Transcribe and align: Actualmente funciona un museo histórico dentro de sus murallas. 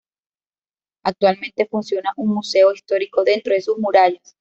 Actualmente 1.03 1.67
funciona 1.67 2.11
un 2.17 2.33
museo 2.33 2.73
histórico 2.73 3.23
dentro 3.23 3.53
de 3.53 3.61
sus 3.61 3.77
murallas. 3.77 4.29